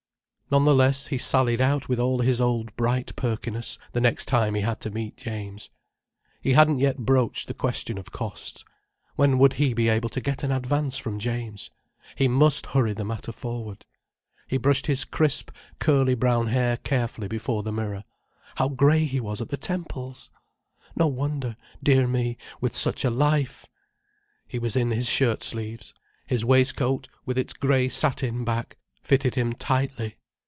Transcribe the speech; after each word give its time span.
None 0.53 0.65
the 0.65 0.75
less 0.75 1.07
he 1.07 1.17
sallied 1.17 1.61
out 1.61 1.87
with 1.87 1.97
all 1.97 2.19
his 2.19 2.41
old 2.41 2.75
bright 2.75 3.15
perkiness, 3.15 3.79
the 3.93 4.01
next 4.01 4.25
time 4.25 4.53
he 4.53 4.59
had 4.59 4.81
to 4.81 4.91
meet 4.91 5.15
James. 5.15 5.69
He 6.41 6.51
hadn't 6.51 6.79
yet 6.79 6.97
broached 6.97 7.47
the 7.47 7.53
question 7.53 7.97
of 7.97 8.11
costs. 8.11 8.65
When 9.15 9.37
would 9.39 9.53
he 9.53 9.73
be 9.73 9.87
able 9.87 10.09
to 10.09 10.19
get 10.19 10.43
an 10.43 10.51
advance 10.51 10.97
from 10.97 11.19
James? 11.19 11.71
He 12.17 12.27
must 12.27 12.65
hurry 12.65 12.91
the 12.91 13.05
matter 13.05 13.31
forward. 13.31 13.85
He 14.45 14.57
brushed 14.57 14.87
his 14.87 15.05
crisp, 15.05 15.51
curly 15.79 16.15
brown 16.15 16.47
hair 16.47 16.75
carefully 16.75 17.29
before 17.29 17.63
the 17.63 17.71
mirror. 17.71 18.03
How 18.55 18.67
grey 18.67 19.05
he 19.05 19.21
was 19.21 19.39
at 19.39 19.47
the 19.47 19.55
temples! 19.55 20.31
No 20.97 21.07
wonder, 21.07 21.55
dear 21.81 22.07
me, 22.07 22.35
with 22.59 22.75
such 22.75 23.05
a 23.05 23.09
life! 23.09 23.67
He 24.49 24.59
was 24.59 24.75
in 24.75 24.91
his 24.91 25.07
shirt 25.09 25.43
sleeves. 25.43 25.93
His 26.27 26.43
waistcoat, 26.43 27.07
with 27.25 27.37
its 27.37 27.53
grey 27.53 27.87
satin 27.87 28.43
back, 28.43 28.75
fitted 29.01 29.35
him 29.35 29.53
tightly. 29.53 30.17